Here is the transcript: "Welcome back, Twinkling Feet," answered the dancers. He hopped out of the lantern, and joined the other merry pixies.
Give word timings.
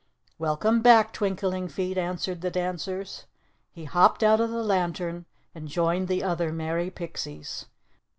"Welcome 0.39 0.81
back, 0.81 1.13
Twinkling 1.13 1.67
Feet," 1.67 1.95
answered 1.95 2.41
the 2.41 2.49
dancers. 2.49 3.27
He 3.69 3.83
hopped 3.85 4.23
out 4.23 4.41
of 4.41 4.49
the 4.49 4.63
lantern, 4.63 5.27
and 5.53 5.67
joined 5.67 6.07
the 6.07 6.23
other 6.23 6.51
merry 6.51 6.89
pixies. 6.89 7.67